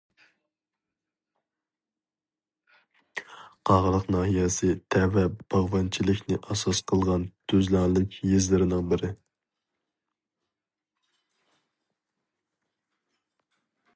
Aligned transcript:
قاغىلىق 3.69 4.09
ناھىيەسى 4.15 4.69
تەۋە 4.95 5.25
باغۋەنچىلىكنى 5.55 6.39
ئاساس 6.41 6.81
قىلغان 6.93 7.27
تۈزلەڭلىك 7.53 8.19
يېزىلىرىنىڭ 8.31 8.91
بىرى. 8.95 9.11